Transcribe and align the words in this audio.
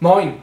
Moin. 0.00 0.40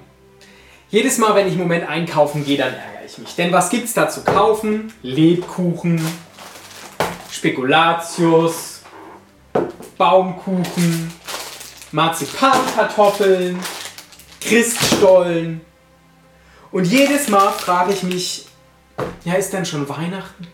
Jedes 0.89 1.17
Mal, 1.17 1.33
wenn 1.33 1.47
ich 1.47 1.53
im 1.53 1.59
Moment 1.59 1.87
einkaufen 1.87 2.43
gehe, 2.43 2.57
dann 2.57 2.73
ärgere 2.73 3.05
ich 3.05 3.17
mich. 3.17 3.35
Denn 3.37 3.53
was 3.53 3.69
gibt's 3.69 3.93
da 3.93 4.09
zu 4.09 4.21
kaufen? 4.21 4.93
Lebkuchen, 5.01 6.05
Spekulatius, 7.31 8.81
Baumkuchen, 9.97 11.13
Marzipankartoffeln, 11.93 13.57
Christstollen. 14.41 15.61
Und 16.73 16.83
jedes 16.83 17.29
Mal 17.29 17.49
frage 17.53 17.93
ich 17.93 18.03
mich, 18.03 18.47
ja, 19.23 19.35
ist 19.35 19.53
denn 19.53 19.65
schon 19.65 19.87
Weihnachten? 19.87 20.47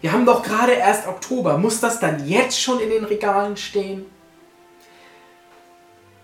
Wir 0.00 0.12
haben 0.12 0.24
doch 0.24 0.42
gerade 0.42 0.72
erst 0.72 1.06
Oktober. 1.06 1.58
Muss 1.58 1.80
das 1.80 2.00
dann 2.00 2.26
jetzt 2.26 2.58
schon 2.58 2.80
in 2.80 2.88
den 2.88 3.04
Regalen 3.04 3.58
stehen? 3.58 4.06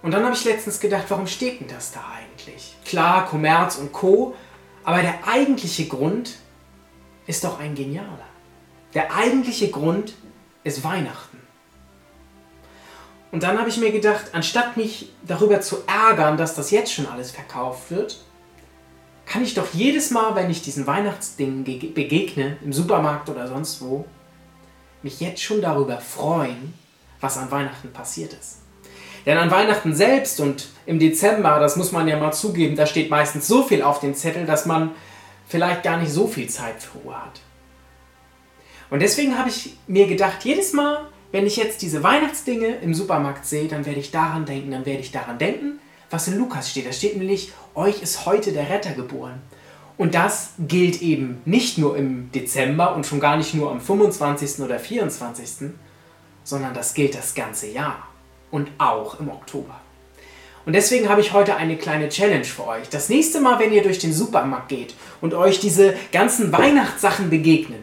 Und 0.02 0.10
dann 0.10 0.24
habe 0.24 0.34
ich 0.34 0.44
letztens 0.44 0.80
gedacht, 0.80 1.04
warum 1.08 1.26
steht 1.26 1.60
denn 1.60 1.68
das 1.68 1.92
da 1.92 2.04
eigentlich? 2.18 2.76
Klar, 2.84 3.26
Kommerz 3.26 3.76
und 3.76 3.92
Co. 3.92 4.34
Aber 4.84 5.00
der 5.00 5.26
eigentliche 5.26 5.86
Grund 5.86 6.38
ist 7.26 7.44
doch 7.44 7.60
ein 7.60 7.74
genialer. 7.74 8.26
Der 8.94 9.14
eigentliche 9.14 9.70
Grund 9.70 10.14
ist 10.64 10.82
Weihnachten. 10.82 11.40
Und 13.30 13.44
dann 13.44 13.58
habe 13.58 13.68
ich 13.68 13.78
mir 13.78 13.92
gedacht, 13.92 14.26
anstatt 14.32 14.76
mich 14.76 15.10
darüber 15.26 15.60
zu 15.60 15.78
ärgern, 15.86 16.36
dass 16.36 16.54
das 16.54 16.70
jetzt 16.70 16.92
schon 16.92 17.06
alles 17.06 17.30
verkauft 17.30 17.90
wird, 17.90 18.22
kann 19.24 19.42
ich 19.42 19.54
doch 19.54 19.72
jedes 19.72 20.10
Mal, 20.10 20.34
wenn 20.34 20.50
ich 20.50 20.62
diesen 20.62 20.86
Weihnachtsdingen 20.86 21.64
begegne, 21.64 22.58
im 22.62 22.72
Supermarkt 22.72 23.30
oder 23.30 23.48
sonst 23.48 23.80
wo, 23.80 24.04
mich 25.02 25.20
jetzt 25.20 25.42
schon 25.42 25.62
darüber 25.62 25.98
freuen, 25.98 26.74
was 27.20 27.38
an 27.38 27.50
Weihnachten 27.50 27.92
passiert 27.92 28.34
ist. 28.34 28.61
Denn 29.26 29.38
an 29.38 29.50
Weihnachten 29.50 29.94
selbst 29.94 30.40
und 30.40 30.68
im 30.86 30.98
Dezember, 30.98 31.60
das 31.60 31.76
muss 31.76 31.92
man 31.92 32.08
ja 32.08 32.18
mal 32.18 32.32
zugeben, 32.32 32.74
da 32.76 32.86
steht 32.86 33.10
meistens 33.10 33.46
so 33.46 33.62
viel 33.62 33.82
auf 33.82 34.00
dem 34.00 34.14
Zettel, 34.14 34.46
dass 34.46 34.66
man 34.66 34.90
vielleicht 35.46 35.82
gar 35.82 35.98
nicht 35.98 36.12
so 36.12 36.26
viel 36.26 36.48
Zeit 36.48 36.82
für 36.82 36.98
Ruhe 36.98 37.14
hat. 37.14 37.40
Und 38.90 39.00
deswegen 39.00 39.38
habe 39.38 39.48
ich 39.48 39.76
mir 39.86 40.06
gedacht, 40.06 40.44
jedes 40.44 40.72
Mal, 40.72 41.06
wenn 41.30 41.46
ich 41.46 41.56
jetzt 41.56 41.82
diese 41.82 42.02
Weihnachtsdinge 42.02 42.76
im 42.82 42.94
Supermarkt 42.94 43.46
sehe, 43.46 43.68
dann 43.68 43.86
werde 43.86 44.00
ich 44.00 44.10
daran 44.10 44.44
denken, 44.44 44.70
dann 44.72 44.84
werde 44.84 45.00
ich 45.00 45.12
daran 45.12 45.38
denken, 45.38 45.78
was 46.10 46.28
in 46.28 46.36
Lukas 46.36 46.70
steht. 46.70 46.86
Da 46.86 46.92
steht 46.92 47.16
nämlich, 47.16 47.52
euch 47.74 48.02
ist 48.02 48.26
heute 48.26 48.52
der 48.52 48.68
Retter 48.68 48.92
geboren. 48.92 49.40
Und 49.96 50.14
das 50.14 50.54
gilt 50.58 51.00
eben 51.00 51.40
nicht 51.44 51.78
nur 51.78 51.96
im 51.96 52.30
Dezember 52.32 52.94
und 52.94 53.06
schon 53.06 53.20
gar 53.20 53.36
nicht 53.36 53.54
nur 53.54 53.70
am 53.70 53.80
25. 53.80 54.60
oder 54.60 54.78
24., 54.78 55.70
sondern 56.44 56.74
das 56.74 56.92
gilt 56.92 57.14
das 57.14 57.34
ganze 57.34 57.68
Jahr 57.68 58.11
und 58.52 58.70
auch 58.78 59.18
im 59.18 59.28
Oktober. 59.28 59.80
Und 60.64 60.74
deswegen 60.74 61.08
habe 61.08 61.20
ich 61.20 61.32
heute 61.32 61.56
eine 61.56 61.76
kleine 61.76 62.08
Challenge 62.08 62.44
für 62.44 62.68
euch. 62.68 62.88
Das 62.88 63.08
nächste 63.08 63.40
Mal, 63.40 63.58
wenn 63.58 63.72
ihr 63.72 63.82
durch 63.82 63.98
den 63.98 64.12
Supermarkt 64.12 64.68
geht 64.68 64.94
und 65.20 65.34
euch 65.34 65.58
diese 65.58 65.96
ganzen 66.12 66.52
Weihnachtssachen 66.52 67.30
begegnen, 67.30 67.82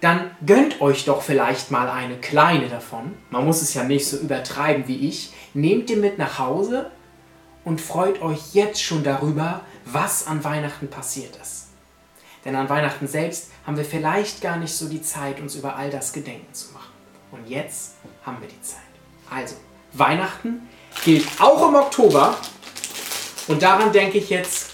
dann 0.00 0.30
gönnt 0.46 0.80
euch 0.80 1.06
doch 1.06 1.22
vielleicht 1.22 1.72
mal 1.72 1.90
eine 1.90 2.16
kleine 2.18 2.68
davon. 2.68 3.14
Man 3.30 3.44
muss 3.44 3.62
es 3.62 3.74
ja 3.74 3.82
nicht 3.82 4.06
so 4.06 4.16
übertreiben 4.16 4.86
wie 4.86 5.08
ich. 5.08 5.32
Nehmt 5.54 5.90
ihr 5.90 5.96
mit 5.96 6.18
nach 6.18 6.38
Hause 6.38 6.92
und 7.64 7.80
freut 7.80 8.22
euch 8.22 8.54
jetzt 8.54 8.80
schon 8.80 9.02
darüber, 9.02 9.62
was 9.84 10.28
an 10.28 10.44
Weihnachten 10.44 10.88
passiert 10.88 11.36
ist. 11.42 11.70
Denn 12.44 12.54
an 12.54 12.68
Weihnachten 12.68 13.08
selbst 13.08 13.50
haben 13.66 13.76
wir 13.76 13.84
vielleicht 13.84 14.40
gar 14.40 14.56
nicht 14.56 14.72
so 14.72 14.88
die 14.88 15.02
Zeit, 15.02 15.40
uns 15.40 15.56
über 15.56 15.74
all 15.74 15.90
das 15.90 16.12
Gedenken 16.12 16.54
zu 16.54 16.72
machen. 16.72 16.92
Und 17.32 17.48
jetzt 17.48 17.96
haben 18.24 18.40
wir 18.40 18.48
die 18.48 18.62
Zeit. 18.62 18.78
Also, 19.28 19.56
Weihnachten 19.92 20.68
gilt 21.04 21.26
auch 21.40 21.68
im 21.68 21.74
Oktober. 21.74 22.36
Und 23.46 23.62
daran 23.62 23.92
denke 23.92 24.18
ich 24.18 24.30
jetzt 24.30 24.72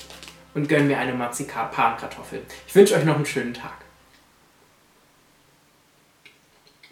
und 0.55 0.69
gönne 0.69 0.85
mir 0.85 0.99
eine 0.99 1.15
Marzipankartoffel. 1.15 2.43
Ich 2.67 2.75
wünsche 2.75 2.95
euch 2.97 3.05
noch 3.05 3.17
einen 3.17 3.27
schönen 3.27 3.55
Tag. 3.55 3.84